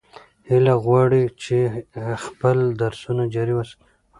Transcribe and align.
هیله 0.49 0.75
غواړي 0.85 1.23
چې 1.43 1.57
خپل 2.25 2.57
درسونه 2.81 3.23
جاري 3.33 3.53
وساتي. 3.55 3.83